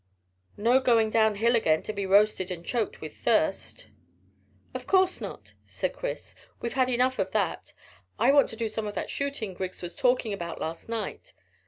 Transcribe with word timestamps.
"No 0.57 0.79
going 0.79 1.11
down 1.11 1.35
hill 1.35 1.55
again 1.55 1.83
to 1.83 1.93
be 1.93 2.07
roasted 2.07 2.49
and 2.49 2.65
choked 2.65 3.01
with 3.01 3.15
thirst." 3.15 3.85
"Of 4.73 4.87
course 4.87 5.21
not," 5.21 5.53
said 5.67 5.93
Chris; 5.93 6.33
"we've 6.59 6.73
had 6.73 6.89
enough 6.89 7.19
of 7.19 7.29
that. 7.33 7.71
I 8.17 8.31
want 8.31 8.49
to 8.49 8.55
do 8.55 8.67
some 8.67 8.87
of 8.87 8.95
that 8.95 9.11
shooting 9.11 9.53
Griggs 9.53 9.83
was 9.83 9.93
talking 9.95 10.33
about 10.33 10.59
last 10.59 10.89
night." 10.89 11.33